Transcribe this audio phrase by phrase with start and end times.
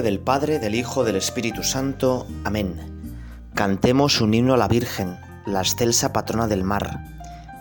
[0.00, 2.26] del Padre, del Hijo, del Espíritu Santo.
[2.44, 3.10] Amén.
[3.54, 7.04] Cantemos un himno a la Virgen, la excelsa patrona del mar,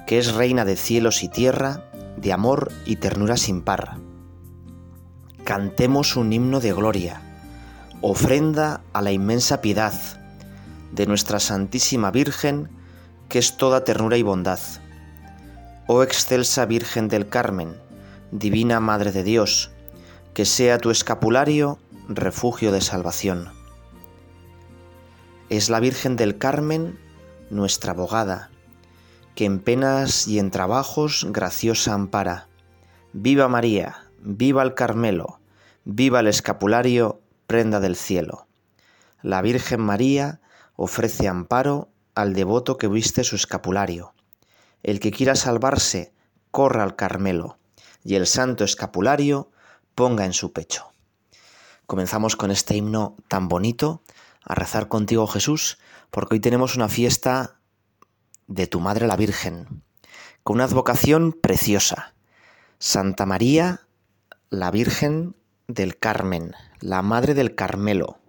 [0.08, 1.84] que es reina de cielos y tierra,
[2.16, 3.98] de amor y ternura sin par.
[5.44, 7.22] Cantemos un himno de gloria,
[8.00, 9.94] ofrenda a la inmensa piedad
[10.94, 12.70] de nuestra Santísima Virgen,
[13.28, 14.60] que es toda ternura y bondad.
[15.88, 17.76] Oh excelsa Virgen del Carmen,
[18.32, 19.72] Divina Madre de Dios,
[20.34, 21.78] que sea tu escapulario
[22.16, 23.50] refugio de salvación.
[25.50, 26.98] Es la Virgen del Carmen
[27.50, 28.50] nuestra abogada,
[29.36, 32.48] que en penas y en trabajos graciosa ampara.
[33.14, 35.42] Viva María, viva el Carmelo,
[35.84, 38.48] viva el escapulario, prenda del cielo.
[39.22, 40.42] La Virgen María
[40.76, 44.14] ofrece amparo al devoto que viste su escapulario.
[44.84, 46.14] El que quiera salvarse,
[46.50, 47.58] corra al Carmelo,
[48.04, 49.52] y el santo escapulario
[49.96, 50.92] ponga en su pecho.
[51.92, 54.02] Comenzamos con este himno tan bonito,
[54.46, 55.78] a rezar contigo Jesús,
[56.10, 57.60] porque hoy tenemos una fiesta
[58.48, 59.84] de tu Madre la Virgen,
[60.42, 62.14] con una advocación preciosa.
[62.80, 63.82] Santa María,
[64.50, 65.36] la Virgen
[65.68, 68.20] del Carmen, la Madre del Carmelo.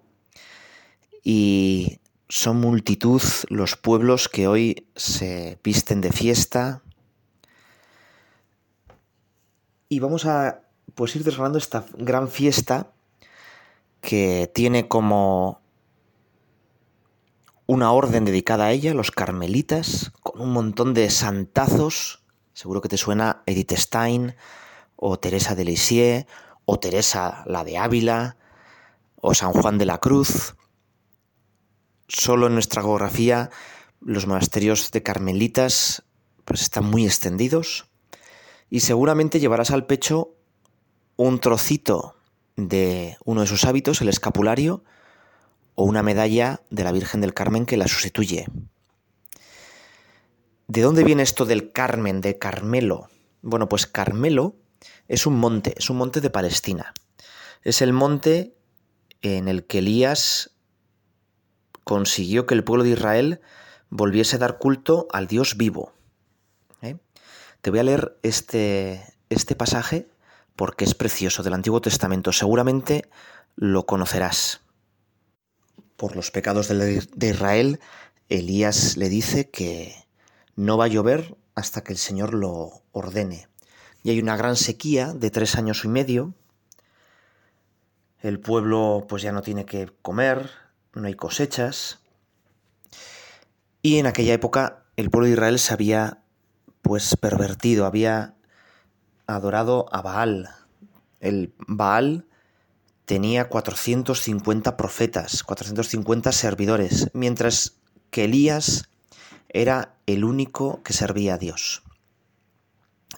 [1.22, 6.82] Y son multitud los pueblos que hoy se visten de fiesta.
[9.88, 10.62] Y vamos a
[10.96, 12.90] pues ir desgranando esta gran fiesta
[14.02, 15.62] que tiene como
[17.66, 22.22] una orden dedicada a ella, los carmelitas, con un montón de santazos.
[22.52, 24.34] Seguro que te suena Edith Stein
[24.96, 26.26] o Teresa de Lisieux
[26.66, 28.36] o Teresa la de Ávila
[29.16, 30.56] o San Juan de la Cruz.
[32.08, 33.50] Solo en nuestra geografía
[34.00, 36.02] los monasterios de carmelitas
[36.44, 37.86] pues están muy extendidos
[38.68, 40.34] y seguramente llevarás al pecho
[41.16, 42.16] un trocito
[42.56, 44.84] de uno de sus hábitos, el escapulario,
[45.74, 48.46] o una medalla de la Virgen del Carmen que la sustituye.
[50.68, 53.08] ¿De dónde viene esto del Carmen, de Carmelo?
[53.42, 54.56] Bueno, pues Carmelo
[55.08, 56.94] es un monte, es un monte de Palestina.
[57.62, 58.54] Es el monte
[59.22, 60.50] en el que Elías
[61.84, 63.40] consiguió que el pueblo de Israel
[63.90, 65.92] volviese a dar culto al Dios vivo.
[66.80, 66.96] ¿eh?
[67.60, 70.08] Te voy a leer este, este pasaje
[70.56, 72.32] porque es precioso del Antiguo Testamento.
[72.32, 73.08] Seguramente
[73.56, 74.60] lo conocerás.
[75.96, 77.80] Por los pecados de Israel,
[78.28, 79.94] Elías le dice que
[80.56, 83.48] no va a llover hasta que el Señor lo ordene.
[84.02, 86.34] Y hay una gran sequía de tres años y medio.
[88.20, 90.50] El pueblo pues ya no tiene que comer,
[90.94, 92.00] no hay cosechas.
[93.80, 96.22] Y en aquella época el pueblo de Israel se había
[96.82, 98.34] pues pervertido, había
[99.34, 100.50] adorado a Baal.
[101.20, 102.26] El Baal
[103.04, 107.76] tenía 450 profetas, 450 servidores, mientras
[108.10, 108.88] que Elías
[109.48, 111.82] era el único que servía a Dios.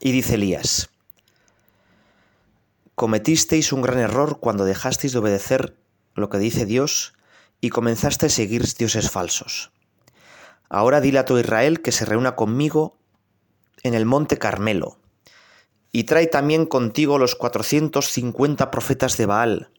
[0.01, 0.91] Y dice Elías,
[2.95, 5.77] cometisteis un gran error cuando dejasteis de obedecer
[6.15, 7.15] lo que dice Dios
[7.61, 9.73] y comenzaste a seguir dioses falsos.
[10.69, 12.99] Ahora dile a todo Israel que se reúna conmigo
[13.83, 14.99] en el monte Carmelo,
[15.97, 19.71] y trae también contigo los cuatrocientos cincuenta profetas de Baal,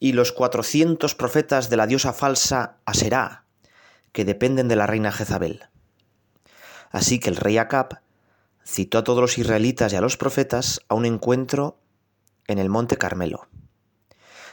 [0.00, 3.44] y los cuatrocientos profetas de la diosa falsa Aserá,
[4.10, 5.66] que dependen de la reina Jezabel.
[6.90, 8.00] Así que el rey Acab
[8.66, 11.78] citó a todos los israelitas y a los profetas a un encuentro
[12.48, 13.46] en el monte Carmelo.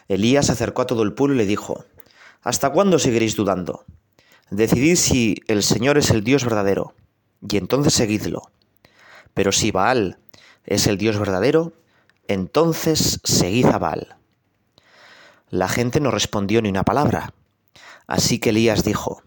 [0.09, 1.85] Elías acercó a todo el pueblo y le dijo,
[2.43, 3.83] ¿Hasta cuándo seguiréis dudando?
[4.51, 6.93] Decidid si el Señor es el Dios verdadero,
[7.49, 8.51] y entonces seguidlo.
[9.33, 10.19] Pero si Baal
[10.65, 11.73] es el Dios verdadero,
[12.27, 14.15] entonces seguid a Baal.
[15.49, 17.33] La gente no respondió ni una palabra.
[18.07, 19.23] Así que Elías dijo,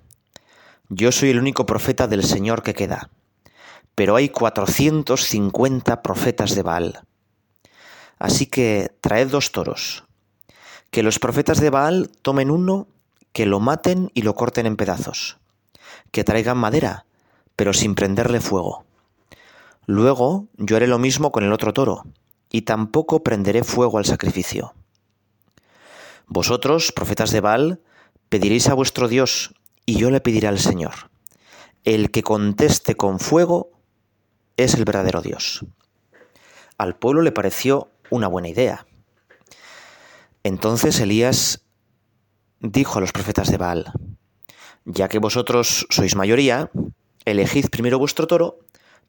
[0.88, 3.10] Yo soy el único profeta del Señor que queda,
[3.94, 7.00] pero hay cuatrocientos cincuenta profetas de Baal.
[8.18, 10.04] Así que traed dos toros,
[10.90, 12.86] que los profetas de Baal tomen uno,
[13.32, 15.38] que lo maten y lo corten en pedazos,
[16.10, 17.06] que traigan madera,
[17.56, 18.84] pero sin prenderle fuego
[19.86, 22.04] Luego yo haré lo mismo con el otro toro,
[22.50, 24.74] y tampoco prenderé fuego al sacrificio.
[26.26, 27.80] Vosotros, profetas de Baal,
[28.28, 29.54] pediréis a vuestro Dios,
[29.86, 31.10] y yo le pediré al Señor.
[31.84, 33.72] El que conteste con fuego
[34.56, 35.66] es el verdadero Dios.
[36.78, 38.86] Al pueblo le pareció una buena idea.
[40.42, 41.62] Entonces Elías
[42.60, 43.92] dijo a los profetas de Baal,
[44.84, 46.70] ya que vosotros sois mayoría,
[47.24, 48.63] elegid primero vuestro toro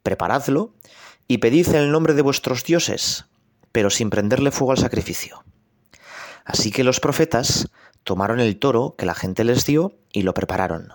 [0.05, 0.73] preparadlo
[1.27, 3.25] y pedid el nombre de vuestros dioses,
[3.71, 5.43] pero sin prenderle fuego al sacrificio.
[6.45, 7.69] Así que los profetas
[8.03, 10.93] tomaron el toro que la gente les dio y lo prepararon.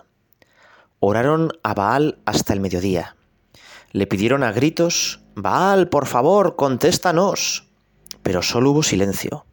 [1.01, 3.17] Oraron a Baal hasta el mediodía.
[3.91, 7.67] Le pidieron a gritos, Baal, por favor, contéstanos.
[8.23, 9.45] Pero solo hubo silencio.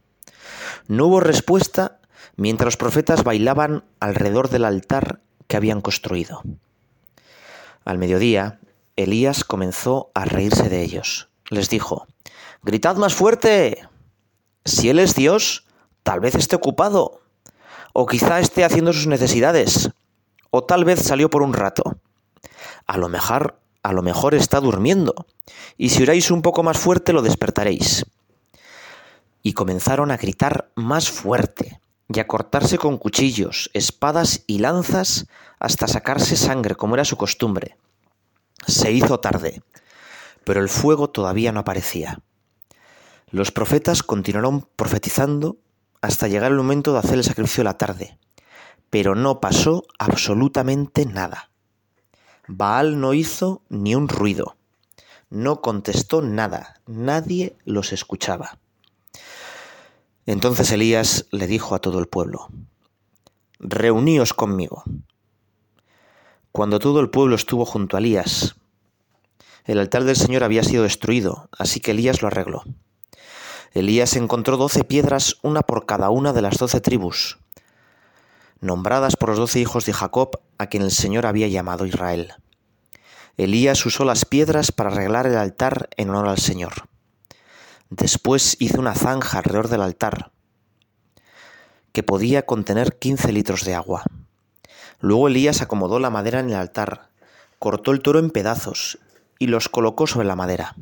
[0.86, 1.98] No hubo respuesta
[2.36, 6.42] mientras los profetas bailaban alrededor del altar que habían construido.
[7.84, 8.60] Al mediodía,
[8.98, 11.28] Elías comenzó a reírse de ellos.
[11.50, 12.08] Les dijo,
[12.62, 13.88] Gritad más fuerte.
[14.64, 15.64] Si Él es Dios,
[16.02, 17.20] tal vez esté ocupado,
[17.92, 19.90] o quizá esté haciendo sus necesidades,
[20.50, 22.00] o tal vez salió por un rato.
[22.88, 25.14] A lo mejor, a lo mejor está durmiendo,
[25.76, 28.04] y si oráis un poco más fuerte lo despertaréis.
[29.44, 31.80] Y comenzaron a gritar más fuerte,
[32.12, 35.26] y a cortarse con cuchillos, espadas y lanzas
[35.60, 37.76] hasta sacarse sangre, como era su costumbre.
[38.66, 39.62] Se hizo tarde,
[40.44, 42.20] pero el fuego todavía no aparecía.
[43.30, 45.58] Los profetas continuaron profetizando
[46.00, 48.18] hasta llegar el momento de hacer el sacrificio la tarde,
[48.90, 51.50] pero no pasó absolutamente nada.
[52.46, 54.56] Baal no hizo ni un ruido,
[55.28, 58.58] no contestó nada, nadie los escuchaba.
[60.24, 62.48] Entonces Elías le dijo a todo el pueblo,
[63.60, 64.84] Reuníos conmigo.
[66.52, 68.56] Cuando todo el pueblo estuvo junto a Elías,
[69.64, 72.64] el altar del Señor había sido destruido, así que Elías lo arregló.
[73.72, 77.38] Elías encontró doce piedras, una por cada una de las doce tribus,
[78.60, 82.32] nombradas por los doce hijos de Jacob, a quien el Señor había llamado Israel.
[83.36, 86.88] Elías usó las piedras para arreglar el altar en honor al Señor.
[87.90, 90.32] Después hizo una zanja alrededor del altar,
[91.92, 94.02] que podía contener quince litros de agua.
[95.00, 97.10] Luego Elías acomodó la madera en el altar,
[97.58, 98.98] cortó el toro en pedazos
[99.38, 100.74] y los colocó sobre la madera.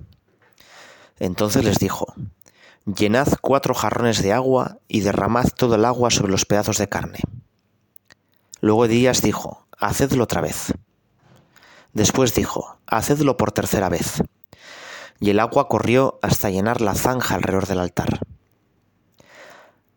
[1.19, 2.15] Entonces les dijo,
[2.87, 7.19] Llenad cuatro jarrones de agua y derramad todo el agua sobre los pedazos de carne.
[8.61, 10.73] Luego Elías dijo, Hacedlo otra vez.
[11.93, 14.23] Después dijo, Hacedlo por tercera vez.
[15.19, 18.21] Y el agua corrió hasta llenar la zanja alrededor del altar.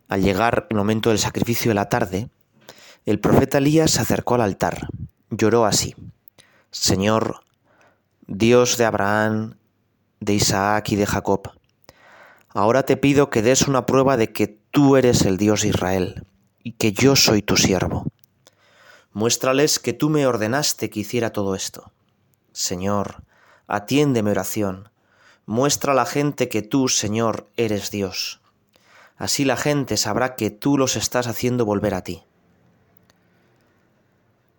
[0.08, 2.28] Al llegar el momento del sacrificio de la tarde,
[3.10, 4.88] el profeta Elías se acercó al altar.
[5.30, 5.94] Lloró así,
[6.70, 7.40] Señor,
[8.26, 9.56] Dios de Abraham,
[10.20, 11.50] de Isaac y de Jacob,
[12.52, 16.26] Ahora te pido que des una prueba de que tú eres el Dios de Israel
[16.64, 18.06] y que yo soy tu siervo.
[19.12, 21.92] Muéstrales que tú me ordenaste que hiciera todo esto.
[22.52, 23.22] Señor,
[23.68, 24.88] atiende mi oración.
[25.46, 28.40] Muestra a la gente que tú, Señor, eres Dios.
[29.16, 32.24] Así la gente sabrá que tú los estás haciendo volver a ti.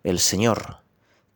[0.02, 0.78] El Señor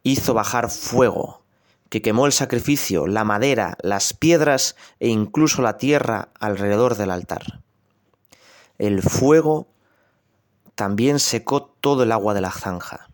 [0.03, 1.43] hizo bajar fuego
[1.89, 7.61] que quemó el sacrificio, la madera, las piedras e incluso la tierra alrededor del altar.
[8.79, 9.69] El fuego
[10.75, 13.09] también secó todo el agua de la zanja.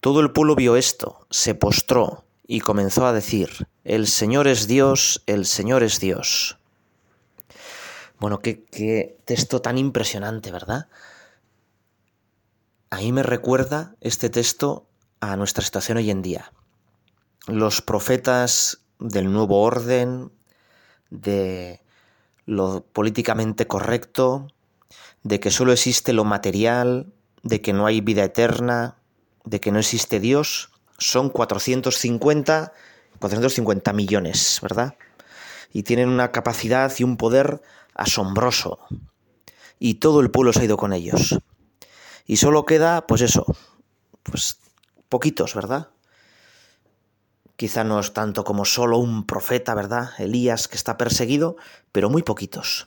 [0.00, 5.22] Todo el pueblo vio esto, se postró y comenzó a decir, El Señor es Dios,
[5.26, 6.58] el Señor es Dios.
[8.18, 10.88] Bueno, qué, qué texto tan impresionante, ¿verdad?
[12.90, 14.88] A mí me recuerda este texto
[15.20, 16.52] a nuestra situación hoy en día
[17.46, 20.30] los profetas del nuevo orden,
[21.10, 21.82] de
[22.46, 24.48] lo políticamente correcto,
[25.22, 27.12] de que solo existe lo material,
[27.42, 28.96] de que no hay vida eterna,
[29.44, 32.72] de que no existe Dios, son 450,
[33.18, 34.96] 450 millones, ¿verdad?
[35.72, 37.62] Y tienen una capacidad y un poder
[37.94, 38.80] asombroso.
[39.78, 41.38] Y todo el pueblo se ha ido con ellos.
[42.30, 43.44] Y solo queda, pues eso,
[44.22, 44.60] pues
[45.08, 45.88] poquitos, ¿verdad?
[47.56, 50.10] Quizá no es tanto como solo un profeta, ¿verdad?
[50.16, 51.56] Elías que está perseguido,
[51.90, 52.86] pero muy poquitos.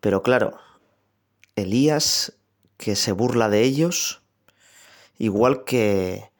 [0.00, 0.58] Pero claro,
[1.54, 2.36] Elías
[2.76, 4.20] que se burla de ellos,
[5.16, 6.32] igual que,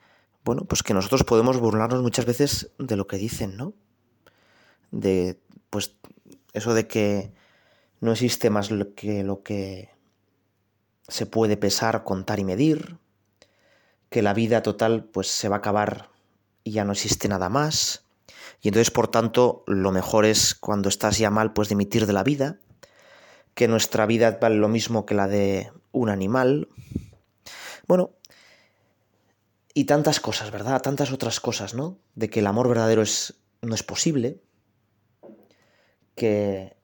[0.42, 3.72] bueno, pues que nosotros podemos burlarnos muchas veces de lo que dicen, ¿no?
[4.90, 5.38] De,
[5.70, 5.94] pues,
[6.54, 7.32] eso de que
[8.00, 9.95] no existe más que lo que
[11.08, 12.98] se puede pesar, contar y medir,
[14.10, 16.10] que la vida total, pues, se va a acabar
[16.64, 18.04] y ya no existe nada más.
[18.60, 22.24] Y entonces, por tanto, lo mejor es cuando estás ya mal, pues dimitir de la
[22.24, 22.58] vida,
[23.54, 26.68] que nuestra vida vale lo mismo que la de un animal.
[27.86, 28.10] Bueno,
[29.72, 30.80] y tantas cosas, ¿verdad?
[30.82, 31.98] Tantas otras cosas, ¿no?
[32.14, 34.40] De que el amor verdadero es, no es posible,
[36.14, 36.76] que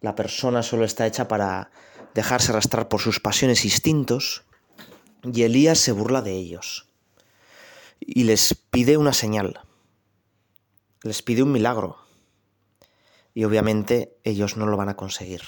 [0.00, 1.70] la persona solo está hecha para
[2.16, 4.42] dejarse arrastrar por sus pasiones e instintos,
[5.22, 6.88] y Elías se burla de ellos
[8.00, 9.60] y les pide una señal,
[11.02, 11.98] les pide un milagro
[13.34, 15.42] y obviamente ellos no lo van a conseguir.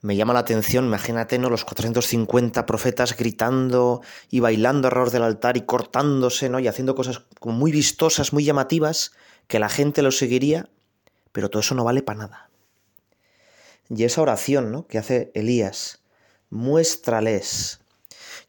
[0.00, 1.48] me llama la atención, imagínate, ¿no?
[1.48, 6.58] Los 450 profetas gritando y bailando alrededor del altar y cortándose, ¿no?
[6.58, 9.12] Y haciendo cosas como muy vistosas, muy llamativas,
[9.46, 10.68] que la gente lo seguiría,
[11.30, 12.51] pero todo eso no vale para nada.
[13.94, 14.86] Y esa oración, ¿no?
[14.86, 16.02] Que hace Elías,
[16.48, 17.80] muéstrales.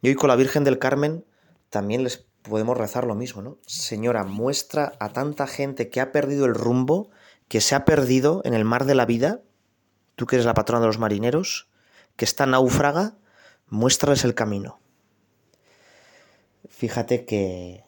[0.02, 1.26] Y hoy con la Virgen del Carmen
[1.70, 3.58] también les podemos rezar lo mismo, ¿no?
[3.66, 7.10] Señora, muestra a tanta gente que ha perdido el rumbo,
[7.50, 9.42] que se ha perdido en el mar de la vida,
[10.16, 11.70] tú que eres la patrona de los marineros,
[12.16, 13.18] que está náufraga,
[13.68, 14.80] muéstrales el camino.
[16.70, 17.84] Fíjate que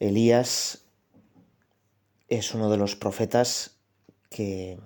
[0.00, 0.84] Elías
[2.28, 3.81] es uno de los profetas
[4.32, 4.80] que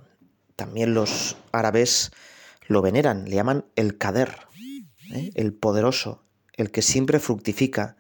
[0.57, 2.11] también los árabes
[2.67, 4.37] lo veneran, le llaman el Kader,
[5.15, 5.31] ¿eh?
[5.35, 6.25] el poderoso,
[6.55, 7.97] el que siempre fructifica,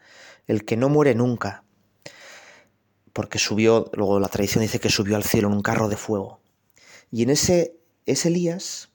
[0.47, 1.65] el que no muere nunca,
[3.12, 6.41] porque subió, luego la tradición dice que subió al cielo en un carro de fuego.
[7.11, 8.91] Y en ese, ese Elías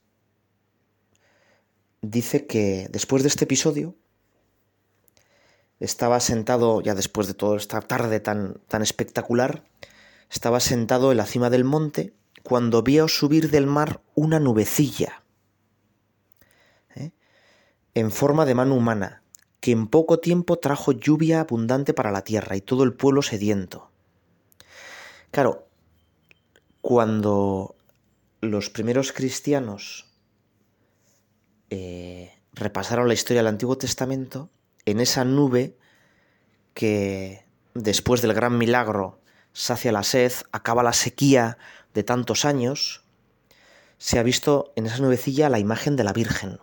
[2.02, 3.96] dice que después de este episodio,
[5.80, 9.64] estaba sentado, ya después de toda esta tarde tan, tan espectacular,
[10.30, 15.22] estaba sentado en la cima del monte cuando vio subir del mar una nubecilla
[16.96, 17.12] ¿eh?
[17.94, 19.22] en forma de mano humana,
[19.60, 23.90] que en poco tiempo trajo lluvia abundante para la tierra y todo el pueblo sediento.
[25.30, 25.68] Claro,
[26.80, 27.76] cuando
[28.40, 30.12] los primeros cristianos
[31.70, 34.50] eh, repasaron la historia del Antiguo Testamento,
[34.84, 35.78] en esa nube
[36.74, 39.21] que después del gran milagro
[39.52, 41.58] sacia la sed, acaba la sequía
[41.94, 43.02] de tantos años,
[43.98, 46.58] se ha visto en esa nubecilla la imagen de la Virgen.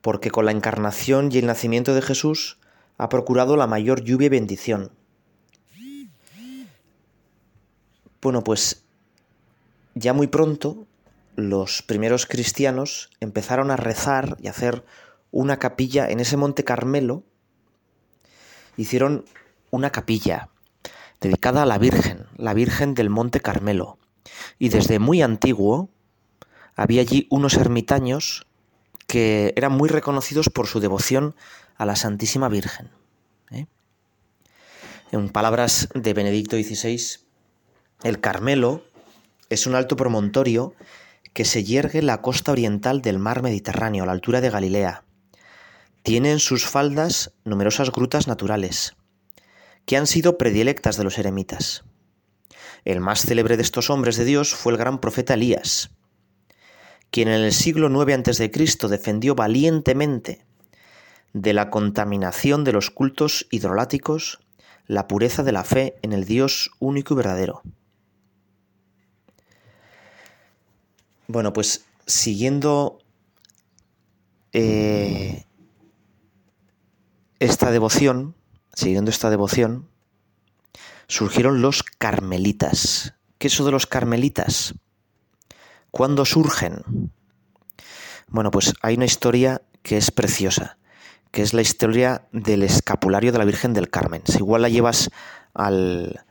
[0.00, 2.58] Porque con la encarnación y el nacimiento de Jesús
[2.98, 4.92] ha procurado la mayor lluvia y bendición.
[8.20, 8.84] Bueno, pues
[9.94, 10.86] ya muy pronto
[11.34, 14.84] los primeros cristianos empezaron a rezar y a hacer
[15.30, 17.24] una capilla en ese monte Carmelo.
[18.76, 19.24] Hicieron
[19.70, 20.51] una capilla
[21.22, 23.98] dedicada a la Virgen, la Virgen del monte Carmelo.
[24.58, 25.88] Y desde muy antiguo
[26.76, 28.46] había allí unos ermitaños
[29.06, 31.34] que eran muy reconocidos por su devoción
[31.76, 32.90] a la Santísima Virgen.
[33.50, 33.66] ¿eh?
[35.12, 37.20] En palabras de Benedicto XVI,
[38.02, 38.84] el Carmelo
[39.48, 40.74] es un alto promontorio
[41.32, 45.04] que se yergue en la costa oriental del mar Mediterráneo, a la altura de Galilea.
[46.02, 48.96] Tiene en sus faldas numerosas grutas naturales,
[49.86, 51.84] que han sido predilectas de los eremitas.
[52.84, 55.90] El más célebre de estos hombres de Dios fue el gran profeta Elías,
[57.10, 58.50] quien en el siglo IX a.C.
[58.88, 60.44] defendió valientemente
[61.32, 64.40] de la contaminación de los cultos hidroláticos
[64.86, 67.62] la pureza de la fe en el Dios único y verdadero.
[71.28, 72.98] Bueno, pues siguiendo
[74.52, 75.44] eh,
[77.38, 78.34] esta devoción,
[78.74, 79.88] siguiendo esta devoción,
[81.08, 83.14] surgieron los carmelitas.
[83.38, 84.74] ¿Qué es eso de los carmelitas?
[85.90, 87.12] ¿Cuándo surgen?
[88.28, 90.78] Bueno, pues hay una historia que es preciosa,
[91.30, 94.22] que es la historia del escapulario de la Virgen del Carmen.
[94.24, 95.10] Si igual la llevas
[95.54, 96.24] al,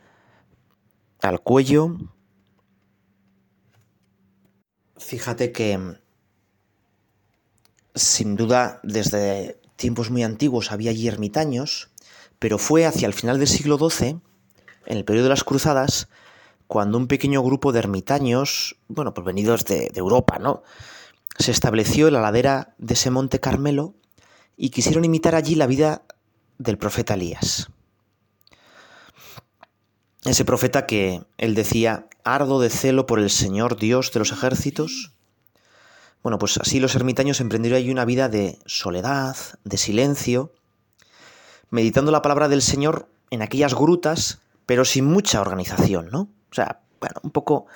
[1.20, 1.96] al cuello,
[5.02, 5.98] Fíjate que
[7.94, 11.90] sin duda desde tiempos muy antiguos había allí ermitaños,
[12.42, 14.18] pero fue hacia el final del siglo XII,
[14.86, 16.08] en el periodo de las cruzadas,
[16.66, 20.64] cuando un pequeño grupo de ermitaños, bueno, provenidos de, de Europa, ¿no?
[21.38, 23.94] Se estableció en la ladera de ese monte Carmelo
[24.56, 26.02] y quisieron imitar allí la vida
[26.58, 27.68] del profeta Elías.
[30.24, 35.12] Ese profeta que él decía, ardo de celo por el Señor Dios de los ejércitos.
[36.24, 40.52] Bueno, pues así los ermitaños emprendieron allí una vida de soledad, de silencio,
[41.72, 46.28] meditando la palabra del Señor en aquellas grutas, pero sin mucha organización, ¿no?
[46.50, 47.66] O sea, bueno, un poco,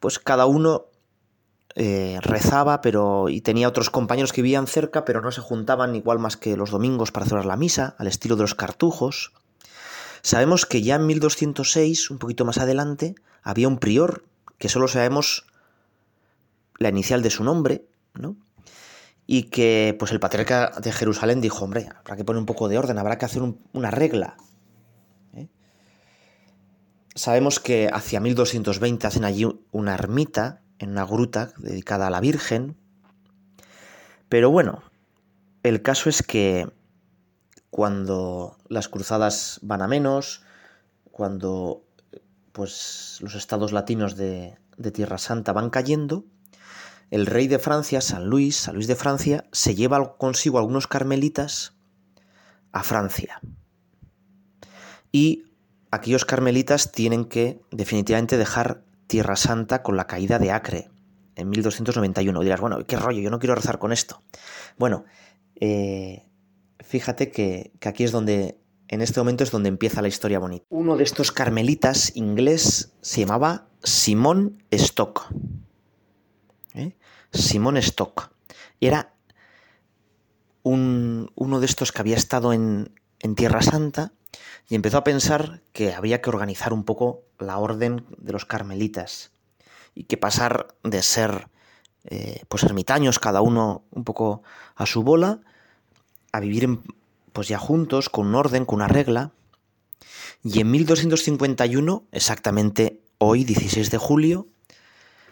[0.00, 0.86] pues cada uno
[1.76, 6.18] eh, rezaba, pero y tenía otros compañeros que vivían cerca, pero no se juntaban igual
[6.18, 9.32] más que los domingos para celebrar la misa, al estilo de los cartujos.
[10.22, 14.24] Sabemos que ya en 1206, un poquito más adelante, había un prior,
[14.58, 15.46] que solo sabemos
[16.78, 18.34] la inicial de su nombre, ¿no?
[19.26, 22.78] Y que pues el patriarca de Jerusalén dijo, hombre, habrá que poner un poco de
[22.78, 24.36] orden, habrá que hacer una regla.
[25.32, 25.48] ¿eh?
[27.14, 32.76] Sabemos que hacia 1220 hacen allí una ermita, en una gruta dedicada a la Virgen.
[34.28, 34.82] Pero bueno,
[35.62, 36.68] el caso es que
[37.70, 40.42] cuando las cruzadas van a menos,
[41.10, 41.84] cuando
[42.52, 46.24] pues los estados latinos de, de Tierra Santa van cayendo,
[47.14, 51.76] el rey de Francia, San Luis, San Luis de Francia, se lleva consigo algunos carmelitas
[52.72, 53.40] a Francia.
[55.12, 55.44] Y
[55.92, 60.90] aquellos carmelitas tienen que definitivamente dejar Tierra Santa con la caída de Acre
[61.36, 62.40] en 1291.
[62.40, 63.20] dirás, bueno, ¿qué rollo?
[63.20, 64.20] Yo no quiero rezar con esto.
[64.76, 65.04] Bueno,
[65.60, 66.24] eh,
[66.80, 70.66] fíjate que, aquí es donde, en este momento es donde empieza la historia bonita.
[70.68, 75.32] Uno de estos carmelitas inglés se llamaba Simón Stock.
[77.34, 78.30] Simón Stock.
[78.80, 79.12] Era
[80.62, 84.12] un, uno de estos que había estado en, en Tierra Santa
[84.68, 89.32] y empezó a pensar que había que organizar un poco la orden de los carmelitas
[89.94, 91.48] y que pasar de ser
[92.04, 94.42] eh, pues ermitaños cada uno un poco
[94.74, 95.40] a su bola
[96.32, 96.80] a vivir
[97.32, 99.32] pues ya juntos con un orden, con una regla.
[100.42, 104.46] Y en 1251, exactamente hoy, 16 de julio,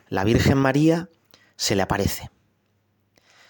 [0.08, 1.08] la Virgen María
[1.56, 2.30] se le aparece.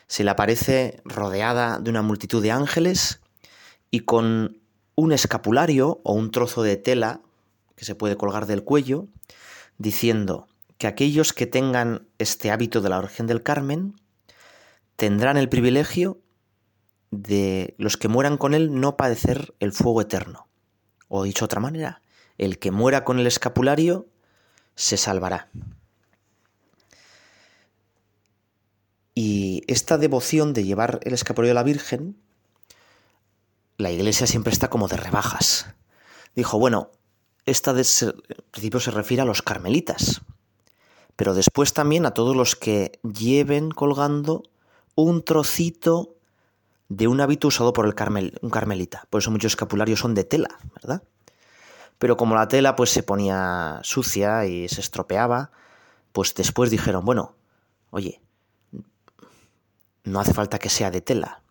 [0.07, 3.21] Se le aparece rodeada de una multitud de ángeles
[3.91, 4.61] y con
[4.95, 7.21] un escapulario o un trozo de tela
[7.77, 9.09] que se puede colgar del cuello,
[9.79, 13.95] diciendo que aquellos que tengan este hábito de la Virgen del Carmen
[14.97, 16.21] tendrán el privilegio
[17.11, 20.49] de los que mueran con él no padecer el fuego eterno.
[21.09, 22.03] O dicho de otra manera,
[22.39, 24.07] el que muera con el escapulario
[24.75, 25.51] se salvará.
[29.15, 32.17] Y esta devoción de llevar el escapulario a la Virgen,
[33.77, 35.67] la iglesia siempre está como de rebajas.
[36.35, 36.91] Dijo, bueno,
[37.45, 40.23] esta de, en principio se refiere a los carmelitas,
[41.17, 44.45] pero después también a todos los que lleven colgando
[44.95, 46.17] un trocito
[46.89, 49.07] de un hábito usado por el carmel, un carmelita.
[49.11, 51.03] Por eso muchos escapularios son de tela, ¿verdad?
[51.99, 55.53] Pero como la tela pues se ponía sucia y se estropeaba,
[56.13, 57.35] pues después dijeron, bueno,
[57.91, 58.21] oye,
[60.05, 61.43] no hace falta que sea de tela.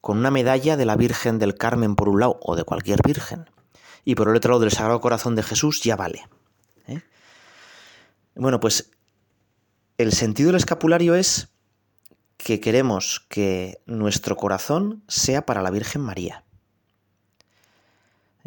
[0.00, 3.50] Con una medalla de la Virgen del Carmen por un lado, o de cualquier Virgen,
[4.04, 6.28] y por el otro lado del Sagrado Corazón de Jesús, ya vale.
[6.86, 7.02] ¿eh?
[8.34, 8.90] Bueno, pues
[9.98, 11.48] el sentido del escapulario es
[12.36, 16.44] que queremos que nuestro corazón sea para la Virgen María.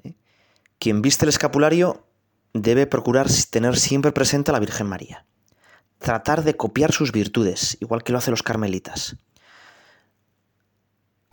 [0.03, 0.13] ¿Eh?
[0.79, 2.05] Quien viste el escapulario
[2.53, 5.25] debe procurar tener siempre presente a la Virgen María.
[5.99, 9.17] Tratar de copiar sus virtudes, igual que lo hacen los carmelitas.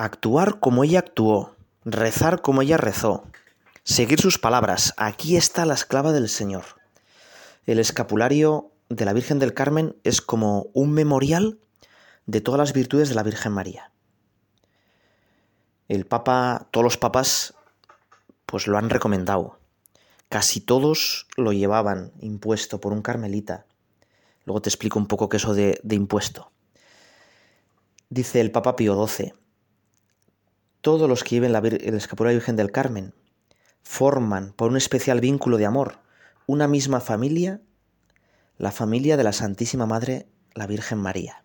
[0.01, 3.25] Actuar como ella actuó, rezar como ella rezó,
[3.83, 4.95] seguir sus palabras.
[4.97, 6.65] Aquí está la esclava del Señor.
[7.67, 11.59] El escapulario de la Virgen del Carmen es como un memorial
[12.27, 13.91] de todas las virtudes de la Virgen María.
[15.89, 17.55] El Papa, todos los papas,
[18.47, 19.59] pues lo han recomendado.
[20.29, 23.67] Casi todos lo llevaban impuesto por un carmelita.
[24.45, 26.53] Luego te explico un poco qué es eso de, impuesto.
[28.11, 29.35] Dice el Papa Pío XII,
[30.81, 33.15] todos los que lleven la, el escapulario Virgen del Carmen
[33.83, 35.99] forman por un especial vínculo de amor
[36.47, 37.61] una misma familia
[38.59, 41.45] la familia de la Santísima Madre, la Virgen María.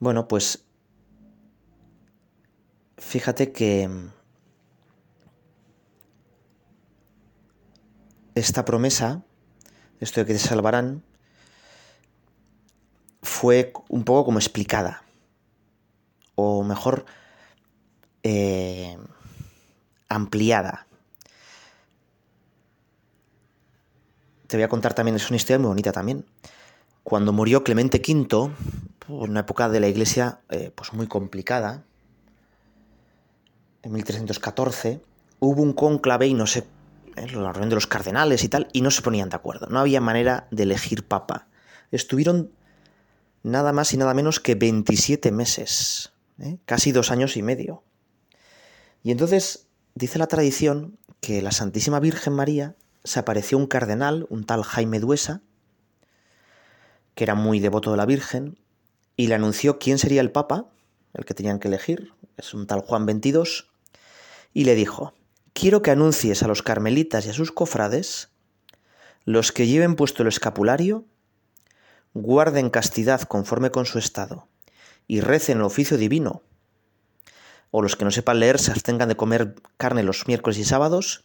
[0.00, 0.64] Bueno, pues
[2.98, 3.88] fíjate que
[8.34, 9.22] esta promesa,
[10.00, 11.02] esto de que te salvarán,
[13.22, 15.02] fue un poco como explicada,
[16.40, 17.04] o mejor,
[18.22, 18.96] eh,
[20.08, 20.88] ampliada
[24.48, 26.24] te voy a contar también, es una historia muy bonita también.
[27.04, 28.50] Cuando murió Clemente V,
[29.08, 31.84] en una época de la iglesia eh, pues muy complicada,
[33.82, 35.02] en 1314,
[35.38, 36.64] hubo un conclave y no sé,
[37.16, 39.66] eh, la reunión de los cardenales y tal, y no se ponían de acuerdo.
[39.66, 41.46] No había manera de elegir papa.
[41.92, 42.50] Estuvieron
[43.42, 46.58] nada más y nada menos que 27 meses, ¿eh?
[46.64, 47.82] casi dos años y medio.
[49.02, 54.44] Y entonces dice la tradición que la Santísima Virgen María se apareció un cardenal, un
[54.44, 55.42] tal Jaime Duesa,
[57.14, 58.58] que era muy devoto de la Virgen,
[59.16, 60.70] y le anunció quién sería el Papa,
[61.14, 63.66] el que tenían que elegir, es un tal Juan XXII,
[64.52, 65.14] y le dijo,
[65.52, 68.28] quiero que anuncies a los carmelitas y a sus cofrades,
[69.24, 71.04] los que lleven puesto el escapulario,
[72.14, 74.47] guarden castidad conforme con su estado,
[75.08, 76.42] y recen el oficio divino,
[77.72, 81.24] o los que no sepan leer se abstengan de comer carne los miércoles y sábados,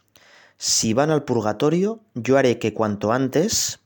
[0.58, 3.82] si van al purgatorio, yo haré que cuanto antes,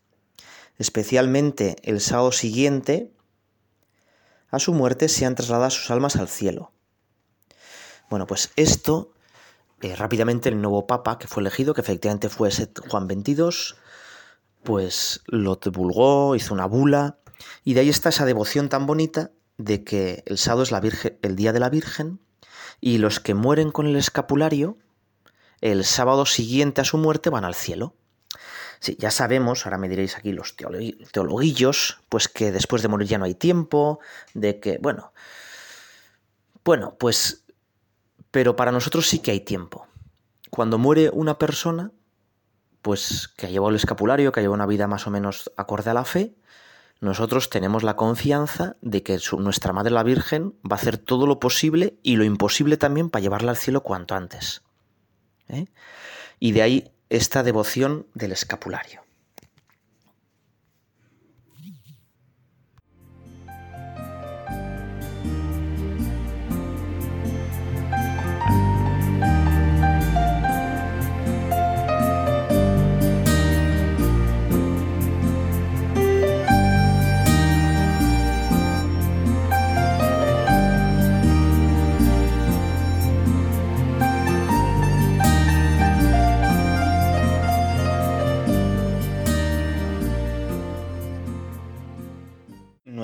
[0.78, 3.12] especialmente el sábado siguiente,
[4.50, 6.72] a su muerte sean trasladadas sus almas al cielo.
[8.10, 9.14] Bueno, pues esto,
[9.82, 12.50] eh, rápidamente el nuevo papa que fue elegido, que efectivamente fue
[12.90, 13.78] Juan XXII,
[14.64, 17.18] pues lo divulgó, hizo una bula,
[17.64, 21.18] y de ahí está esa devoción tan bonita de que el sábado es la Virgen,
[21.22, 22.20] el día de la Virgen,
[22.80, 24.78] y los que mueren con el escapulario,
[25.62, 27.96] el sábado siguiente a su muerte van al cielo.
[28.80, 33.18] Sí, ya sabemos, ahora me diréis aquí los teologuillos, pues que después de morir ya
[33.18, 34.00] no hay tiempo,
[34.36, 35.14] de que, bueno,
[36.64, 37.46] bueno, pues,
[38.30, 39.88] pero para nosotros sí que hay tiempo.
[40.52, 41.92] Cuando muere una persona,
[42.84, 45.90] pues que ha llevado el escapulario, que ha llevado una vida más o menos acorde
[45.90, 46.36] a la fe,
[47.00, 51.40] nosotros tenemos la confianza de que nuestra Madre la Virgen va a hacer todo lo
[51.40, 54.64] posible y lo imposible también para llevarla al cielo cuanto antes.
[55.48, 55.68] ¿eh?
[56.40, 59.07] Y de ahí esta devoción del escapulario.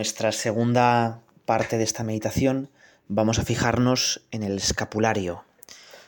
[0.03, 2.69] Nuestra segunda parte de esta meditación
[3.07, 5.45] vamos a fijarnos en el escapulario.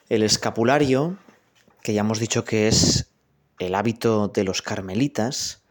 [0.09, 1.17] El escapulario,
[1.81, 3.07] que ya hemos dicho que es
[3.57, 5.61] el hábito de los carmelitas,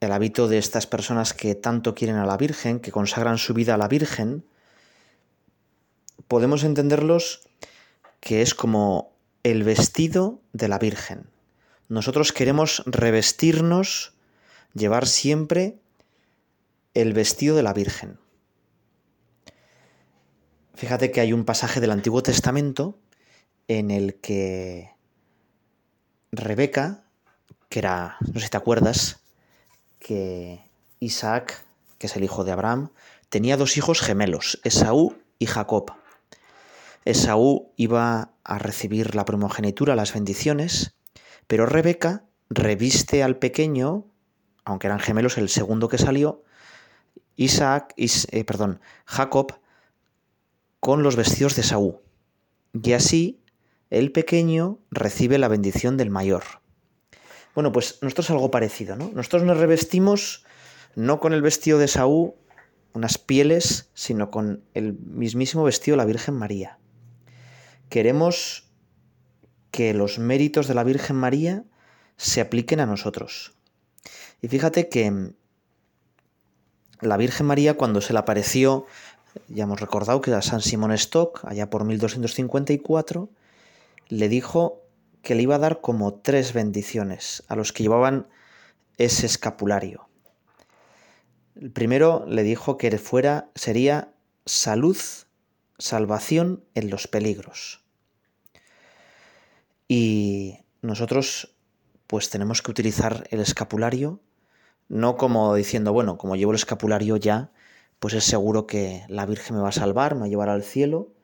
[0.00, 3.74] el hábito de estas personas que tanto quieren a la Virgen, que consagran su vida
[3.74, 4.42] a la Virgen,
[6.26, 7.42] podemos entenderlos
[8.18, 11.26] que es como el vestido de la Virgen.
[11.90, 14.14] Nosotros queremos revestirnos,
[14.72, 15.81] llevar siempre
[16.94, 18.18] el vestido de la Virgen.
[20.74, 22.98] Fíjate que hay un pasaje del Antiguo Testamento
[23.68, 24.90] en el que
[26.32, 27.04] Rebeca,
[27.68, 29.20] que era, no sé si te acuerdas,
[29.98, 30.60] que
[30.98, 31.64] Isaac,
[31.98, 32.90] que es el hijo de Abraham,
[33.28, 35.92] tenía dos hijos gemelos, Esaú y Jacob.
[37.04, 40.94] Esaú iba a recibir la primogenitura, las bendiciones,
[41.46, 44.06] pero Rebeca reviste al pequeño,
[44.64, 46.42] aunque eran gemelos, el segundo que salió,
[47.36, 49.60] Isaac, eh, perdón, Jacob
[50.80, 51.96] con los vestidos de Saúl.
[52.82, 53.40] Y así
[53.90, 56.42] el pequeño recibe la bendición del mayor.
[57.54, 59.10] Bueno, pues nosotros algo parecido, ¿no?
[59.14, 60.44] Nosotros nos revestimos
[60.94, 62.32] no con el vestido de Saúl,
[62.94, 66.78] unas pieles, sino con el mismísimo vestido de la Virgen María.
[67.88, 68.70] Queremos
[69.70, 71.64] que los méritos de la Virgen María
[72.16, 73.54] se apliquen a nosotros.
[74.40, 75.32] Y fíjate que
[77.02, 78.86] la Virgen María cuando se le apareció,
[79.48, 83.28] ya hemos recordado que era San Simón Stock, allá por 1254,
[84.08, 84.82] le dijo
[85.22, 88.28] que le iba a dar como tres bendiciones a los que llevaban
[88.98, 90.08] ese escapulario.
[91.60, 94.12] El primero le dijo que fuera sería
[94.46, 94.96] salud,
[95.78, 97.82] salvación en los peligros.
[99.88, 101.54] Y nosotros
[102.06, 104.20] pues tenemos que utilizar el escapulario
[104.92, 107.50] no como diciendo, bueno, como llevo el escapulario ya,
[107.98, 110.62] pues es seguro que la Virgen me va a salvar, me va a llevar al
[110.62, 111.14] cielo,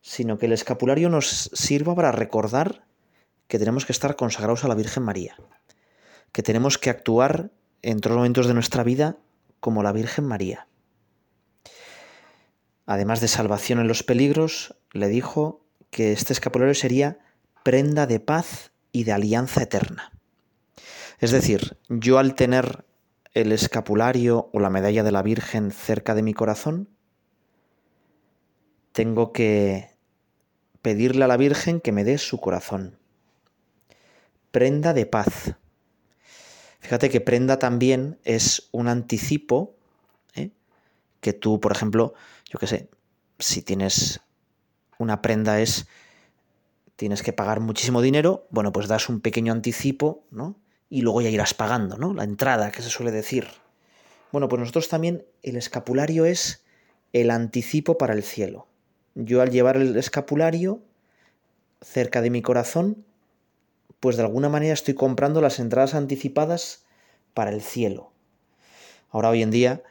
[0.00, 2.86] sino que el escapulario nos sirva para recordar
[3.48, 5.34] que tenemos que estar consagrados a la Virgen María,
[6.30, 7.50] que tenemos que actuar
[7.82, 9.16] en todos los momentos de nuestra vida
[9.58, 10.68] como la Virgen María.
[12.86, 17.18] Además de salvación en los peligros, le dijo que este escapulario sería
[17.64, 20.12] prenda de paz y de alianza eterna.
[21.18, 22.84] Es decir, yo al tener
[23.36, 26.88] el escapulario o la medalla de la Virgen cerca de mi corazón,
[28.92, 29.90] tengo que
[30.80, 32.98] pedirle a la Virgen que me dé su corazón.
[34.52, 35.54] Prenda de paz.
[36.80, 39.76] Fíjate que prenda también es un anticipo
[40.34, 40.52] ¿eh?
[41.20, 42.14] que tú, por ejemplo,
[42.50, 42.88] yo qué sé,
[43.38, 44.22] si tienes
[44.98, 45.86] una prenda es
[46.96, 50.56] tienes que pagar muchísimo dinero, bueno, pues das un pequeño anticipo, ¿no?
[50.88, 52.14] Y luego ya irás pagando, ¿no?
[52.14, 53.48] La entrada, que se suele decir.
[54.32, 56.64] Bueno, pues nosotros también el escapulario es
[57.12, 58.66] el anticipo para el cielo.
[59.14, 60.82] Yo al llevar el escapulario
[61.80, 63.04] cerca de mi corazón,
[64.00, 66.84] pues de alguna manera estoy comprando las entradas anticipadas
[67.34, 68.12] para el cielo.
[69.10, 69.82] Ahora hoy en día,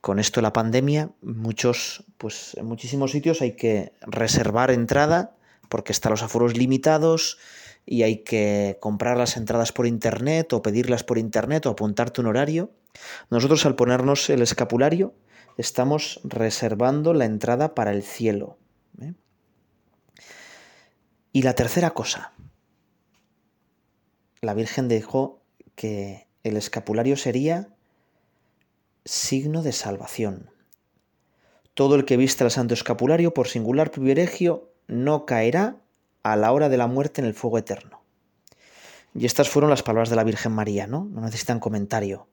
[0.00, 5.36] con esto de la pandemia, muchos, pues en muchísimos sitios hay que reservar entrada
[5.68, 7.38] porque están los aforos limitados,
[7.84, 12.28] y hay que comprar las entradas por internet o pedirlas por internet o apuntarte un
[12.28, 12.70] horario.
[13.30, 15.14] Nosotros al ponernos el escapulario
[15.58, 18.58] estamos reservando la entrada para el cielo.
[19.00, 19.14] ¿eh?
[21.32, 22.32] Y la tercera cosa,
[24.40, 25.42] la Virgen dejó
[25.74, 27.68] que el escapulario sería
[29.04, 30.50] signo de salvación.
[31.74, 35.80] Todo el que viste al santo escapulario por singular privilegio no caerá
[36.22, 38.02] a la hora de la muerte en el fuego eterno.
[39.14, 41.04] Y estas fueron las palabras de la Virgen María, ¿no?
[41.04, 42.28] No necesitan comentario.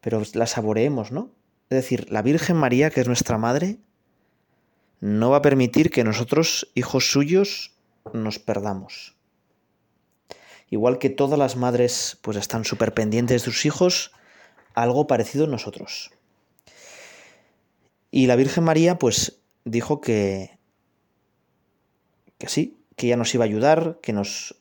[0.00, 1.30] Pero las saboreemos, ¿no?
[1.70, 3.78] Es decir, la Virgen María, que es nuestra madre,
[5.00, 7.72] no va a permitir que nosotros, hijos suyos,
[8.12, 9.16] nos perdamos.
[10.70, 14.12] Igual que todas las madres pues están súper pendientes de sus hijos,
[14.74, 16.10] algo parecido en nosotros.
[18.10, 20.58] Y la Virgen María pues dijo que
[22.38, 24.56] que sí, que ella nos iba a ayudar, que nos,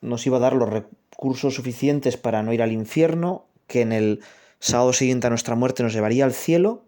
[0.00, 4.20] nos iba a dar los recursos suficientes para no ir al infierno, que en el
[4.58, 6.84] sábado siguiente a nuestra muerte nos llevaría al cielo.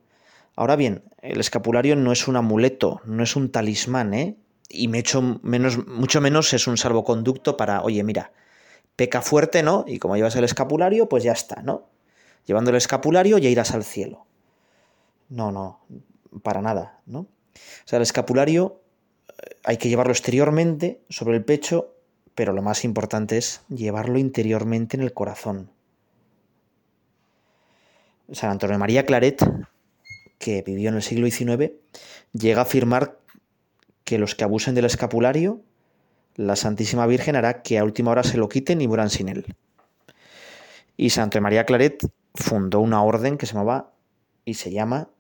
[0.57, 4.37] Ahora bien, el escapulario no es un amuleto, no es un talismán, ¿eh?
[4.69, 5.03] Y me
[5.43, 8.33] menos, mucho menos es un salvoconducto para, oye, mira,
[8.97, 9.85] peca fuerte, ¿no?
[9.87, 11.89] Y como llevas el escapulario, pues ya está, ¿no?
[12.47, 14.27] Llevando el escapulario ya irás al cielo.
[15.29, 15.81] No, no,
[16.43, 17.21] para nada, ¿no?
[17.21, 17.29] O
[17.85, 18.81] sea, el escapulario
[19.65, 21.95] hay que llevarlo exteriormente sobre el pecho,
[22.35, 25.71] pero lo más importante es llevarlo interiormente en el corazón.
[28.33, 29.43] San Antonio María Claret,
[30.39, 31.73] que vivió en el siglo XIX,
[32.33, 33.19] llega a afirmar
[34.05, 35.61] que los que abusen del escapulario,
[36.37, 39.55] la Santísima Virgen hará que a última hora se lo quiten y mueran sin él.
[40.97, 43.93] Y San Antonio María Claret fundó una orden que se llamaba
[44.45, 45.11] y se llama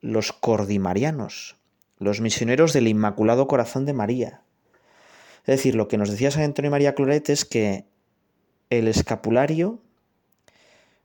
[0.00, 1.56] los Cordimarianos,
[1.98, 4.42] los misioneros del Inmaculado Corazón de María.
[5.40, 7.84] Es decir, lo que nos decía San Antonio María Claret es que
[8.70, 9.80] el escapulario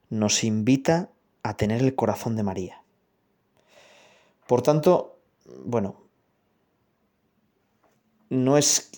[0.09, 1.09] nos invita
[1.41, 2.83] a tener el corazón de María.
[4.47, 5.17] Por tanto,
[5.65, 6.01] bueno,
[8.29, 8.91] no es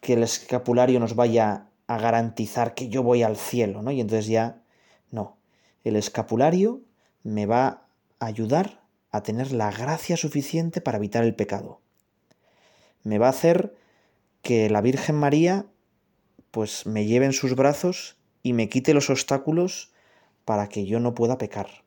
[0.00, 3.90] que el escapulario nos vaya a garantizar que yo voy al cielo, ¿no?
[3.90, 4.62] Y entonces ya,
[5.10, 5.36] no.
[5.84, 6.80] El escapulario
[7.22, 7.86] me va
[8.18, 8.83] a ayudar
[9.14, 11.80] a tener la gracia suficiente para evitar el pecado.
[13.04, 13.76] Me va a hacer
[14.42, 15.66] que la Virgen María
[16.50, 19.92] pues me lleve en sus brazos y me quite los obstáculos
[20.44, 21.84] para que yo no pueda pecar.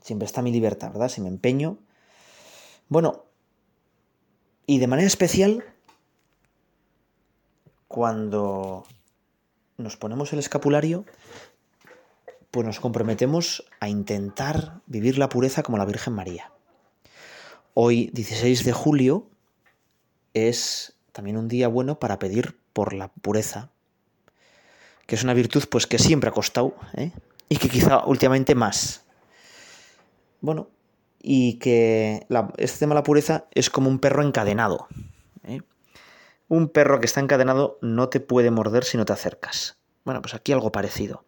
[0.00, 1.10] Siempre está mi libertad, ¿verdad?
[1.10, 1.76] Si me empeño.
[2.88, 3.26] Bueno,
[4.64, 5.64] y de manera especial,
[7.88, 8.84] cuando
[9.76, 11.04] nos ponemos el escapulario,
[12.54, 16.52] pues nos comprometemos a intentar vivir la pureza como la Virgen María.
[17.74, 19.28] Hoy, 16 de julio,
[20.34, 23.70] es también un día bueno para pedir por la pureza,
[25.08, 27.10] que es una virtud pues que siempre ha costado ¿eh?
[27.48, 29.02] y que quizá últimamente más.
[30.40, 30.68] Bueno,
[31.20, 32.24] y que
[32.56, 34.86] este tema de la pureza es como un perro encadenado.
[35.42, 35.60] ¿eh?
[36.46, 39.76] Un perro que está encadenado no te puede morder si no te acercas.
[40.04, 41.24] Bueno, pues aquí algo parecido.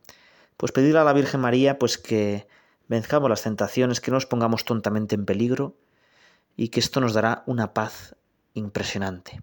[0.56, 2.46] Pues pedirle a la Virgen María pues que
[2.88, 5.76] venzamos las tentaciones, que no nos pongamos tontamente en peligro
[6.56, 8.16] y que esto nos dará una paz
[8.54, 9.42] impresionante.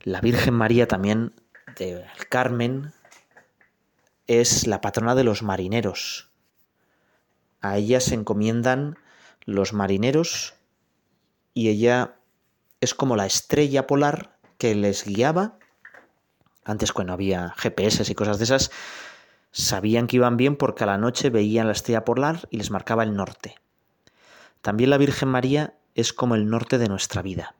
[0.00, 1.34] La Virgen María también
[1.76, 2.92] del Carmen
[4.26, 6.30] es la patrona de los marineros.
[7.60, 8.98] A ella se encomiendan
[9.44, 10.54] los marineros
[11.54, 12.16] y ella
[12.80, 15.58] es como la estrella polar que les guiaba.
[16.64, 18.70] Antes cuando había GPS y cosas de esas,
[19.56, 23.02] sabían que iban bien porque a la noche veían la estrella polar y les marcaba
[23.02, 23.54] el norte.
[24.60, 27.54] También la Virgen María es como el norte de nuestra vida.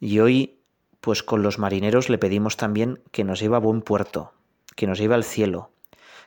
[0.00, 0.58] Y hoy
[1.02, 4.32] pues con los marineros le pedimos también que nos lleve a buen puerto,
[4.74, 5.70] que nos lleve al cielo,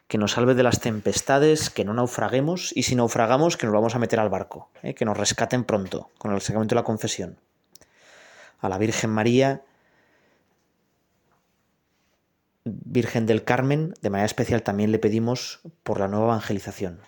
[0.08, 3.96] que nos salve de las tempestades, que no naufraguemos y si naufragamos que nos vamos
[3.96, 4.94] a meter al barco, ¿eh?
[4.94, 7.40] que nos rescaten pronto con el sacramento de la confesión.
[8.60, 9.64] A la Virgen María,
[12.86, 17.00] Virgen del Carmen, de manera especial también le pedimos por la nueva evangelización.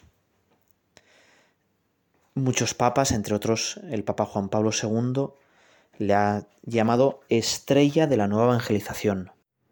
[2.33, 5.27] Muchos papas, entre otros el Papa Juan Pablo II,
[5.97, 9.31] le ha llamado estrella de la nueva evangelización.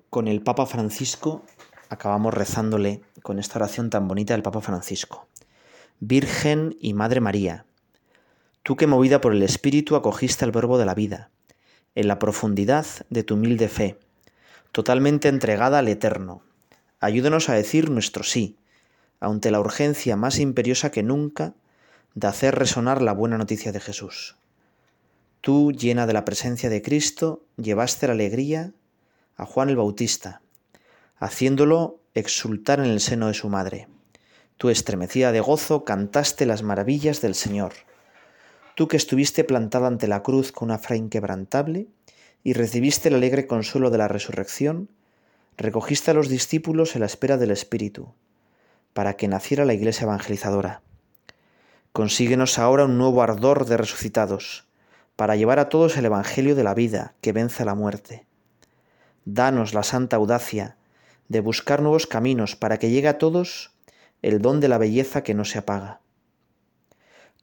[0.09, 1.43] Con el Papa Francisco
[1.89, 5.27] acabamos rezándole con esta oración tan bonita del Papa Francisco.
[5.99, 7.65] Virgen y Madre María,
[8.63, 11.29] tú que movida por el Espíritu acogiste al Verbo de la vida,
[11.95, 13.99] en la profundidad de tu humilde fe,
[14.71, 16.41] totalmente entregada al Eterno,
[16.99, 18.57] ayúdanos a decir nuestro sí,
[19.19, 21.53] ante la urgencia más imperiosa que nunca
[22.15, 24.37] de hacer resonar la buena noticia de Jesús.
[25.41, 28.73] Tú, llena de la presencia de Cristo, llevaste la alegría
[29.37, 30.41] a Juan el Bautista,
[31.17, 33.87] haciéndolo exultar en el seno de su madre.
[34.57, 37.71] Tú, estremecida de gozo, cantaste las maravillas del Señor.
[38.75, 41.87] Tú que estuviste plantada ante la cruz con una fe inquebrantable
[42.43, 44.89] y recibiste el alegre consuelo de la resurrección,
[45.57, 48.13] recogiste a los discípulos en la espera del Espíritu,
[48.93, 50.81] para que naciera la iglesia evangelizadora.
[51.91, 54.67] Consíguenos ahora un nuevo ardor de resucitados,
[55.15, 58.25] para llevar a todos el Evangelio de la vida que vence la muerte.
[59.25, 60.77] Danos la santa audacia
[61.27, 63.73] de buscar nuevos caminos para que llegue a todos
[64.21, 65.99] el don de la belleza que no se apaga.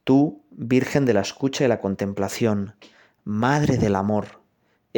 [0.03, 2.75] Tú, Virgen de la escucha y la contemplación,
[3.23, 4.41] Madre del amor,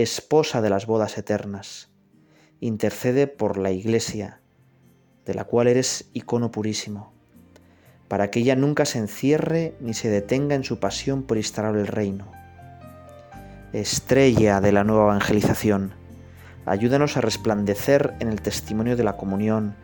[0.01, 1.89] esposa de las bodas eternas,
[2.59, 4.41] intercede por la Iglesia,
[5.25, 7.13] de la cual eres icono purísimo,
[8.07, 11.87] para que ella nunca se encierre ni se detenga en su pasión por instalar el
[11.87, 12.31] reino.
[13.71, 15.93] Estrella de la nueva evangelización,
[16.65, 19.75] ayúdanos a resplandecer en el testimonio de la comunión,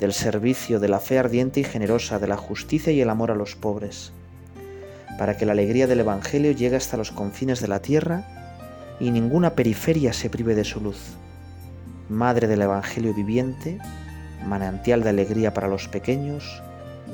[0.00, 3.34] del servicio, de la fe ardiente y generosa, de la justicia y el amor a
[3.34, 4.12] los pobres,
[5.18, 8.43] para que la alegría del Evangelio llegue hasta los confines de la tierra
[9.00, 11.16] y ninguna periferia se prive de su luz.
[12.08, 13.78] Madre del Evangelio viviente,
[14.46, 16.62] manantial de alegría para los pequeños,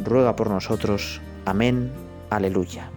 [0.05, 1.21] ruega por nosotros.
[1.45, 1.91] Amén.
[2.31, 2.91] Aleluya.